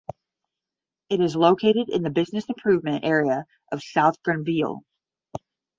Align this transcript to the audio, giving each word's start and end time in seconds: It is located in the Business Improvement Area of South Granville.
It 1.09 1.21
is 1.21 1.35
located 1.35 1.89
in 1.89 2.01
the 2.01 2.09
Business 2.09 2.49
Improvement 2.49 3.05
Area 3.05 3.45
of 3.71 3.83
South 3.83 4.15
Granville. 4.23 4.81